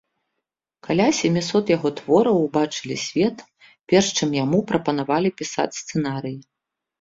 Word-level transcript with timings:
Каля 0.85 1.05
сямісот 1.17 1.65
яго 1.73 1.91
твораў 1.99 2.39
убачылі 2.45 2.97
свет, 3.03 3.37
перш 3.93 4.07
чым 4.17 4.29
яму 4.43 4.59
прапанавалі 4.73 5.29
пісаць 5.43 5.69
сцэнарыі. 5.83 6.37